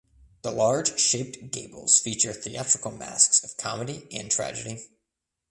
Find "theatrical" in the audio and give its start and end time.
2.33-2.89